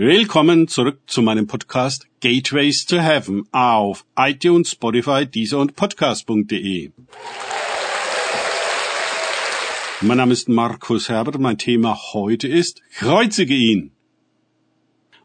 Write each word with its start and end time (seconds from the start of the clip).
Willkommen 0.00 0.68
zurück 0.68 1.00
zu 1.08 1.22
meinem 1.22 1.48
Podcast 1.48 2.06
Gateways 2.20 2.86
to 2.86 3.00
Heaven 3.00 3.48
auf 3.50 4.06
iTunes, 4.16 4.70
Spotify, 4.70 5.26
Deezer 5.26 5.58
und 5.58 5.74
Podcast.de. 5.74 6.92
Mein 10.02 10.16
Name 10.16 10.32
ist 10.32 10.48
Markus 10.48 11.08
Herbert. 11.08 11.40
Mein 11.40 11.58
Thema 11.58 11.98
heute 12.12 12.46
ist 12.46 12.80
Kreuzige 12.94 13.56
ihn. 13.56 13.90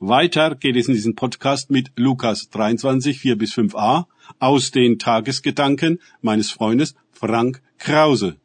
Weiter 0.00 0.54
geht 0.54 0.76
es 0.76 0.86
in 0.86 0.92
diesem 0.92 1.14
Podcast 1.14 1.70
mit 1.70 1.90
Lukas 1.96 2.50
23, 2.50 3.18
4 3.18 3.38
bis 3.38 3.54
5a 3.54 4.04
aus 4.38 4.70
den 4.70 4.98
Tagesgedanken 4.98 5.98
meines 6.20 6.50
Freundes 6.50 6.94
Frank 7.10 7.62
Krause. 7.78 8.36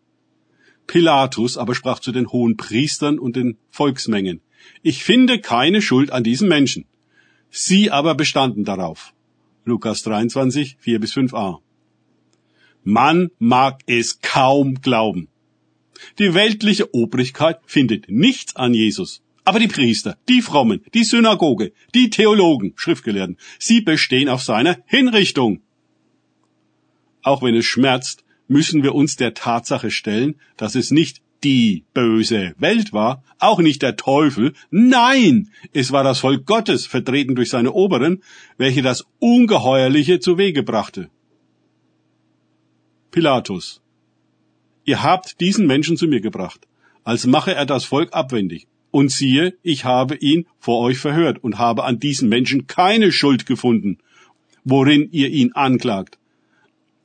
Pilatus 0.87 1.57
aber 1.57 1.75
sprach 1.75 1.99
zu 1.99 2.13
den 2.13 2.31
hohen 2.31 2.55
Priestern 2.55 3.19
und 3.19 3.35
den 3.35 3.57
Volksmengen. 3.71 4.39
Ich 4.81 5.03
finde 5.03 5.39
keine 5.39 5.81
Schuld 5.81 6.11
an 6.11 6.23
diesen 6.23 6.47
Menschen. 6.47 6.85
Sie 7.49 7.91
aber 7.91 8.15
bestanden 8.15 8.65
darauf. 8.65 9.13
Lukas 9.65 10.03
23, 10.03 10.77
4 10.79 10.99
bis 10.99 11.13
5a. 11.13 11.59
Man 12.83 13.29
mag 13.39 13.81
es 13.87 14.19
kaum 14.21 14.81
glauben. 14.81 15.29
Die 16.19 16.33
weltliche 16.33 16.93
Obrigkeit 16.93 17.59
findet 17.65 18.09
nichts 18.09 18.55
an 18.55 18.73
Jesus. 18.73 19.21
Aber 19.45 19.59
die 19.59 19.67
Priester, 19.67 20.17
die 20.29 20.41
Frommen, 20.41 20.81
die 20.93 21.03
Synagoge, 21.03 21.73
die 21.93 22.09
Theologen, 22.09 22.73
Schriftgelehrten, 22.75 23.37
sie 23.59 23.81
bestehen 23.81 24.29
auf 24.29 24.41
seiner 24.41 24.79
Hinrichtung. 24.85 25.61
Auch 27.21 27.41
wenn 27.41 27.55
es 27.55 27.65
schmerzt, 27.65 28.23
müssen 28.47 28.83
wir 28.83 28.95
uns 28.95 29.15
der 29.15 29.33
Tatsache 29.33 29.91
stellen, 29.91 30.35
dass 30.57 30.75
es 30.75 30.91
nicht 30.91 31.21
die 31.43 31.83
böse 31.93 32.53
Welt 32.57 32.93
war, 32.93 33.23
auch 33.39 33.59
nicht 33.59 33.81
der 33.81 33.95
Teufel, 33.95 34.53
nein, 34.71 35.49
es 35.73 35.91
war 35.91 36.03
das 36.03 36.19
Volk 36.19 36.45
Gottes, 36.45 36.85
vertreten 36.85 37.35
durch 37.35 37.49
seine 37.49 37.73
Oberen, 37.73 38.23
welche 38.57 38.81
das 38.81 39.05
Ungeheuerliche 39.19 40.19
zu 40.19 40.37
Wege 40.37 40.63
brachte. 40.63 41.09
Pilatus. 43.11 43.81
Ihr 44.85 45.03
habt 45.03 45.39
diesen 45.39 45.67
Menschen 45.67 45.97
zu 45.97 46.07
mir 46.07 46.21
gebracht, 46.21 46.67
als 47.03 47.25
mache 47.25 47.53
er 47.53 47.65
das 47.65 47.85
Volk 47.85 48.13
abwendig. 48.13 48.67
Und 48.91 49.11
siehe, 49.11 49.55
ich 49.63 49.85
habe 49.85 50.15
ihn 50.15 50.45
vor 50.59 50.79
euch 50.79 50.99
verhört 50.99 51.43
und 51.43 51.57
habe 51.57 51.83
an 51.83 51.99
diesen 51.99 52.29
Menschen 52.29 52.67
keine 52.67 53.11
Schuld 53.11 53.45
gefunden, 53.45 53.97
worin 54.63 55.09
ihr 55.11 55.29
ihn 55.29 55.53
anklagt. 55.53 56.19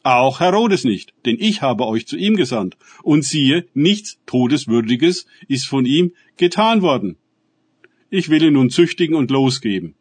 Auch 0.08 0.40
Herodes 0.40 0.84
nicht, 0.84 1.12
denn 1.26 1.36
ich 1.38 1.60
habe 1.60 1.86
euch 1.86 2.06
zu 2.06 2.16
ihm 2.16 2.34
gesandt. 2.34 2.78
Und 3.02 3.26
siehe, 3.26 3.66
nichts 3.74 4.18
Todeswürdiges 4.24 5.26
ist 5.48 5.66
von 5.66 5.84
ihm 5.84 6.14
getan 6.38 6.80
worden. 6.80 7.18
Ich 8.08 8.30
will 8.30 8.42
ihn 8.42 8.54
nun 8.54 8.70
züchtigen 8.70 9.14
und 9.14 9.30
losgeben. 9.30 9.96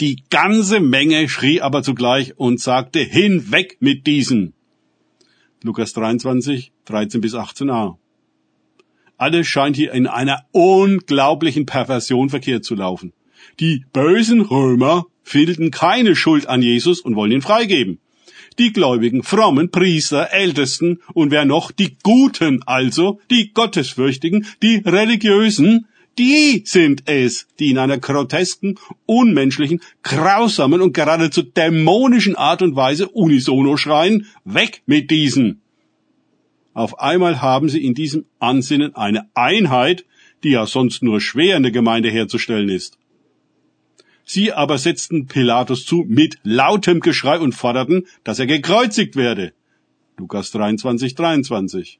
Die 0.00 0.24
ganze 0.30 0.80
Menge 0.80 1.28
schrie 1.28 1.60
aber 1.60 1.82
zugleich 1.82 2.38
und 2.38 2.60
sagte, 2.60 3.00
hinweg 3.00 3.76
mit 3.80 4.06
diesen. 4.06 4.54
Lukas 5.62 5.92
23, 5.92 6.72
13 6.86 7.20
bis 7.20 7.34
18a. 7.34 7.98
Alles 9.18 9.46
scheint 9.46 9.76
hier 9.76 9.92
in 9.92 10.06
einer 10.06 10.46
unglaublichen 10.52 11.66
Perversion 11.66 12.30
verkehrt 12.30 12.64
zu 12.64 12.74
laufen. 12.74 13.12
Die 13.60 13.84
bösen 13.92 14.40
Römer 14.40 15.04
finden 15.22 15.70
keine 15.70 16.16
Schuld 16.16 16.46
an 16.46 16.62
Jesus 16.62 17.02
und 17.02 17.16
wollen 17.16 17.32
ihn 17.32 17.42
freigeben 17.42 18.00
die 18.58 18.72
Gläubigen, 18.72 19.22
frommen, 19.22 19.70
Priester, 19.70 20.32
Ältesten 20.32 21.00
und 21.14 21.30
wer 21.30 21.44
noch, 21.44 21.70
die 21.70 21.96
Guten 22.02 22.62
also, 22.64 23.20
die 23.30 23.52
Gottesfürchtigen, 23.52 24.46
die 24.62 24.76
Religiösen, 24.84 25.86
die 26.18 26.62
sind 26.66 27.04
es, 27.06 27.46
die 27.58 27.70
in 27.70 27.78
einer 27.78 27.98
grotesken, 27.98 28.78
unmenschlichen, 29.06 29.80
grausamen 30.02 30.80
und 30.80 30.92
geradezu 30.92 31.42
dämonischen 31.42 32.36
Art 32.36 32.62
und 32.62 32.76
Weise 32.76 33.08
unisono 33.08 33.76
schreien, 33.76 34.26
weg 34.44 34.82
mit 34.86 35.10
diesen. 35.10 35.62
Auf 36.74 37.00
einmal 37.00 37.40
haben 37.40 37.68
sie 37.68 37.84
in 37.84 37.94
diesem 37.94 38.26
Ansinnen 38.38 38.94
eine 38.94 39.28
Einheit, 39.34 40.04
die 40.42 40.50
ja 40.50 40.66
sonst 40.66 41.02
nur 41.02 41.20
schwer 41.20 41.56
in 41.56 41.62
der 41.62 41.72
Gemeinde 41.72 42.10
herzustellen 42.10 42.68
ist. 42.68 42.99
Sie 44.32 44.52
aber 44.52 44.78
setzten 44.78 45.26
Pilatus 45.26 45.84
zu 45.84 46.04
mit 46.06 46.38
lautem 46.44 47.00
Geschrei 47.00 47.40
und 47.40 47.52
forderten, 47.52 48.06
dass 48.22 48.38
er 48.38 48.46
gekreuzigt 48.46 49.16
werde. 49.16 49.54
Lukas 50.18 50.52
23, 50.52 51.16
23. 51.16 51.98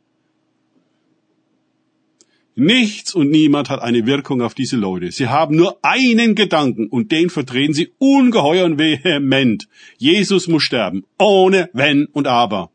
Nichts 2.54 3.16
und 3.16 3.30
niemand 3.30 3.68
hat 3.68 3.82
eine 3.82 4.06
Wirkung 4.06 4.42
auf 4.42 4.54
diese 4.54 4.76
Leute. 4.76 5.10
Sie 5.10 5.26
haben 5.26 5.56
nur 5.56 5.80
einen 5.82 6.36
Gedanken 6.36 6.86
und 6.86 7.10
den 7.10 7.30
verdrehen 7.30 7.72
sie 7.72 7.90
ungeheuer 7.98 8.64
und 8.64 8.78
vehement. 8.78 9.66
Jesus 9.98 10.46
muss 10.46 10.62
sterben, 10.62 11.04
ohne 11.18 11.68
Wenn 11.72 12.06
und 12.06 12.28
Aber. 12.28 12.70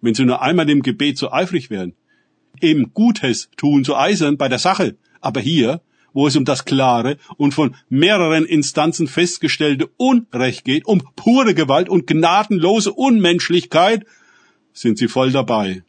Wenn 0.00 0.14
sie 0.14 0.24
nur 0.24 0.40
einmal 0.40 0.70
im 0.70 0.80
Gebet 0.80 1.18
so 1.18 1.30
eifrig 1.30 1.68
wären, 1.68 1.92
im 2.60 2.94
Gutes 2.94 3.50
tun 3.58 3.84
so 3.84 3.96
eisern 3.96 4.38
bei 4.38 4.48
der 4.48 4.58
Sache, 4.58 4.96
aber 5.20 5.42
hier 5.42 5.82
wo 6.12 6.26
es 6.26 6.36
um 6.36 6.44
das 6.44 6.64
klare 6.64 7.16
und 7.36 7.54
von 7.54 7.76
mehreren 7.88 8.44
Instanzen 8.44 9.06
festgestellte 9.06 9.88
Unrecht 9.96 10.64
geht, 10.64 10.86
um 10.86 11.02
pure 11.16 11.54
Gewalt 11.54 11.88
und 11.88 12.06
gnadenlose 12.06 12.92
Unmenschlichkeit, 12.92 14.04
sind 14.72 14.98
sie 14.98 15.08
voll 15.08 15.32
dabei. 15.32 15.82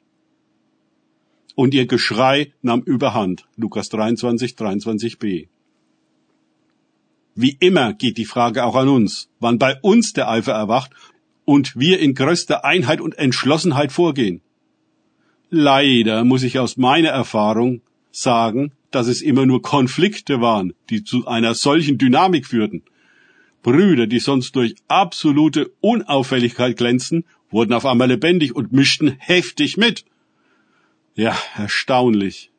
Und 1.55 1.73
ihr 1.73 1.85
Geschrei 1.85 2.53
nahm 2.61 2.81
überhand. 2.81 3.45
Lukas 3.55 3.89
23, 3.89 4.53
23b. 4.53 5.47
Wie 7.35 7.57
immer 7.59 7.93
geht 7.93 8.17
die 8.17 8.25
Frage 8.25 8.65
auch 8.65 8.75
an 8.75 8.89
uns, 8.89 9.29
wann 9.39 9.57
bei 9.57 9.79
uns 9.81 10.13
der 10.13 10.29
Eifer 10.29 10.53
erwacht 10.53 10.91
und 11.45 11.77
wir 11.77 11.99
in 11.99 12.13
größter 12.13 12.65
Einheit 12.65 13.01
und 13.01 13.17
Entschlossenheit 13.17 13.91
vorgehen. 13.91 14.41
Leider 15.49 16.23
muss 16.23 16.43
ich 16.43 16.59
aus 16.59 16.77
meiner 16.77 17.09
Erfahrung 17.09 17.81
sagen, 18.11 18.73
dass 18.91 19.07
es 19.07 19.21
immer 19.21 19.45
nur 19.45 19.61
Konflikte 19.61 20.41
waren, 20.41 20.73
die 20.89 21.03
zu 21.03 21.27
einer 21.27 21.55
solchen 21.55 21.97
Dynamik 21.97 22.45
führten. 22.45 22.83
Brüder, 23.63 24.07
die 24.07 24.19
sonst 24.19 24.55
durch 24.55 24.75
absolute 24.87 25.71
Unauffälligkeit 25.81 26.77
glänzten, 26.77 27.25
wurden 27.49 27.73
auf 27.73 27.85
einmal 27.85 28.07
lebendig 28.07 28.55
und 28.55 28.71
mischten 28.71 29.15
heftig 29.19 29.77
mit. 29.77 30.05
Ja, 31.15 31.37
erstaunlich. 31.55 32.51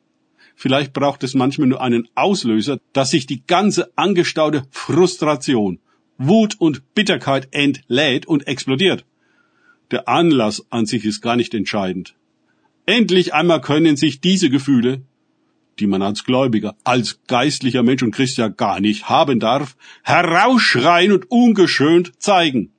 Vielleicht 0.55 0.93
braucht 0.93 1.23
es 1.23 1.33
manchmal 1.33 1.67
nur 1.67 1.81
einen 1.81 2.07
Auslöser, 2.15 2.79
dass 2.93 3.09
sich 3.09 3.25
die 3.25 3.45
ganze 3.45 3.91
angestaute 3.97 4.65
Frustration, 4.69 5.79
Wut 6.17 6.55
und 6.59 6.93
Bitterkeit 6.93 7.49
entlädt 7.51 8.27
und 8.27 8.47
explodiert. 8.47 9.05
Der 9.91 10.07
Anlass 10.07 10.65
an 10.69 10.85
sich 10.85 11.05
ist 11.05 11.21
gar 11.21 11.35
nicht 11.35 11.53
entscheidend. 11.53 12.15
Endlich 12.85 13.33
einmal 13.33 13.61
können 13.61 13.97
sich 13.97 14.21
diese 14.21 14.49
Gefühle, 14.49 15.01
die 15.79 15.87
man 15.87 16.01
als 16.01 16.23
Gläubiger, 16.23 16.75
als 16.83 17.19
geistlicher 17.27 17.83
Mensch 17.83 18.03
und 18.03 18.11
Christ 18.11 18.37
ja 18.37 18.47
gar 18.47 18.79
nicht 18.79 19.09
haben 19.09 19.39
darf, 19.39 19.75
herausschreien 20.03 21.11
und 21.11 21.29
ungeschönt 21.31 22.13
zeigen. 22.19 22.71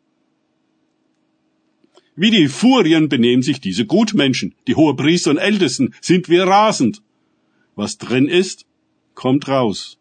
Wie 2.16 2.30
die 2.30 2.48
Furien 2.48 3.08
benehmen 3.08 3.42
sich 3.42 3.60
diese 3.60 3.86
Gutmenschen, 3.86 4.54
die 4.68 4.76
Hohepriester 4.76 5.30
und 5.30 5.38
Ältesten, 5.38 5.94
sind 6.00 6.28
wir 6.28 6.44
rasend. 6.44 7.02
Was 7.74 7.98
drin 7.98 8.28
ist, 8.28 8.66
kommt 9.14 9.48
raus. 9.48 9.98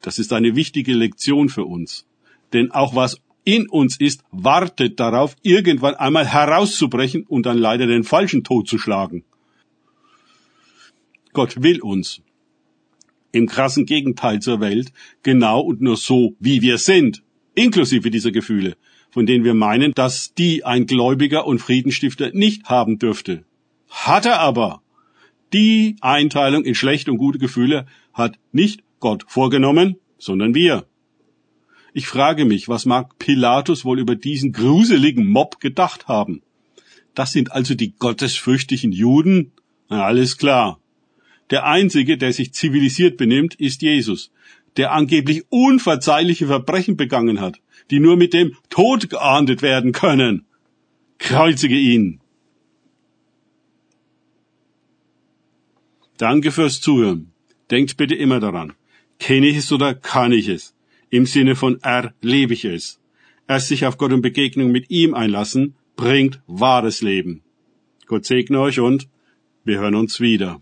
Das 0.00 0.18
ist 0.18 0.32
eine 0.32 0.56
wichtige 0.56 0.94
Lektion 0.94 1.50
für 1.50 1.64
uns. 1.64 2.06
Denn 2.54 2.70
auch 2.70 2.94
was 2.94 3.20
in 3.44 3.68
uns 3.68 4.00
ist, 4.00 4.22
wartet 4.30 4.98
darauf, 5.00 5.36
irgendwann 5.42 5.94
einmal 5.96 6.26
herauszubrechen 6.26 7.24
und 7.24 7.44
dann 7.44 7.58
leider 7.58 7.86
den 7.86 8.04
falschen 8.04 8.42
Tod 8.42 8.66
zu 8.68 8.78
schlagen. 8.78 9.24
Gott 11.34 11.62
will 11.62 11.82
uns. 11.82 12.22
Im 13.32 13.46
krassen 13.46 13.84
Gegenteil 13.84 14.40
zur 14.40 14.60
Welt, 14.60 14.92
genau 15.22 15.60
und 15.60 15.82
nur 15.82 15.96
so, 15.96 16.34
wie 16.38 16.62
wir 16.62 16.78
sind, 16.78 17.22
inklusive 17.54 18.10
dieser 18.10 18.30
Gefühle, 18.30 18.76
von 19.10 19.26
denen 19.26 19.44
wir 19.44 19.54
meinen, 19.54 19.92
dass 19.92 20.32
die 20.34 20.64
ein 20.64 20.86
Gläubiger 20.86 21.46
und 21.46 21.58
Friedenstifter 21.58 22.30
nicht 22.32 22.64
haben 22.64 22.98
dürfte. 22.98 23.44
Hat 23.90 24.24
er 24.24 24.40
aber. 24.40 24.80
Die 25.52 25.96
Einteilung 26.00 26.64
in 26.64 26.74
schlechte 26.74 27.10
und 27.10 27.18
gute 27.18 27.38
Gefühle 27.38 27.86
hat 28.12 28.38
nicht 28.52 28.82
Gott 28.98 29.24
vorgenommen, 29.28 29.96
sondern 30.18 30.54
wir. 30.54 30.86
Ich 31.92 32.06
frage 32.06 32.44
mich, 32.44 32.68
was 32.68 32.86
mag 32.86 33.18
Pilatus 33.18 33.84
wohl 33.84 34.00
über 34.00 34.16
diesen 34.16 34.52
gruseligen 34.52 35.26
Mob 35.26 35.60
gedacht 35.60 36.08
haben? 36.08 36.42
Das 37.14 37.30
sind 37.32 37.52
also 37.52 37.74
die 37.74 37.92
gottesfürchtigen 37.92 38.90
Juden? 38.90 39.52
Na, 39.88 40.04
alles 40.04 40.36
klar. 40.36 40.80
Der 41.54 41.66
Einzige, 41.66 42.18
der 42.18 42.32
sich 42.32 42.52
zivilisiert 42.52 43.16
benimmt, 43.16 43.54
ist 43.54 43.80
Jesus, 43.80 44.32
der 44.76 44.90
angeblich 44.90 45.44
unverzeihliche 45.50 46.48
Verbrechen 46.48 46.96
begangen 46.96 47.40
hat, 47.40 47.60
die 47.92 48.00
nur 48.00 48.16
mit 48.16 48.34
dem 48.34 48.56
Tod 48.70 49.08
geahndet 49.08 49.62
werden 49.62 49.92
können. 49.92 50.46
Kreuzige 51.18 51.76
ihn. 51.76 52.18
Danke 56.16 56.50
fürs 56.50 56.80
Zuhören. 56.80 57.30
Denkt 57.70 57.96
bitte 57.96 58.16
immer 58.16 58.40
daran. 58.40 58.72
Kenne 59.20 59.46
ich 59.46 59.58
es 59.58 59.70
oder 59.70 59.94
kann 59.94 60.32
ich 60.32 60.48
es? 60.48 60.74
Im 61.08 61.24
Sinne 61.24 61.54
von 61.54 61.80
erlebe 61.82 62.54
ich 62.54 62.64
es. 62.64 62.98
Erst 63.46 63.68
sich 63.68 63.86
auf 63.86 63.96
Gott 63.96 64.12
und 64.12 64.22
Begegnung 64.22 64.72
mit 64.72 64.90
ihm 64.90 65.14
einlassen, 65.14 65.76
bringt 65.94 66.40
wahres 66.48 67.00
Leben. 67.00 67.42
Gott 68.06 68.24
segne 68.24 68.58
euch 68.58 68.80
und 68.80 69.06
wir 69.62 69.78
hören 69.78 69.94
uns 69.94 70.18
wieder. 70.18 70.60